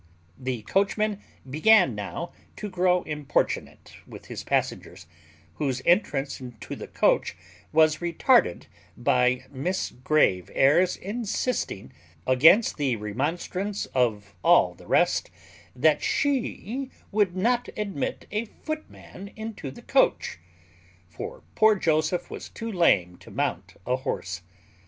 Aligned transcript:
'"The 0.49 0.63
coachman 0.63 1.21
began 1.47 1.93
now 1.93 2.33
to 2.55 2.71
grow 2.71 3.03
importunate 3.03 3.93
with 4.07 4.25
his 4.25 4.43
passengers, 4.43 5.05
whose 5.57 5.83
entrance 5.85 6.39
into 6.41 6.75
the 6.75 6.87
coach 6.87 7.37
was 7.71 7.97
retarded 7.99 8.63
by 8.97 9.45
Miss 9.51 9.91
Grave 9.91 10.49
airs 10.55 10.97
insisting, 10.97 11.93
against 12.25 12.77
the 12.77 12.95
remonstrance 12.95 13.85
of 13.93 14.33
all 14.43 14.73
the 14.73 14.87
rest, 14.87 15.29
that 15.75 16.01
she 16.01 16.89
would 17.11 17.35
not 17.35 17.69
admit 17.77 18.25
a 18.31 18.45
footman 18.45 19.27
into 19.35 19.69
the 19.69 19.83
coach; 19.83 20.39
for 21.09 21.43
poor 21.53 21.75
Joseph 21.75 22.31
was 22.31 22.49
too 22.49 22.71
lame 22.71 23.17
to 23.17 23.29
mount 23.29 23.75
a 23.85 23.97
horse. 23.97 24.41